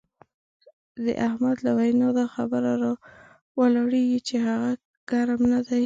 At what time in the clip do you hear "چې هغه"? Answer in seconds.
4.27-4.71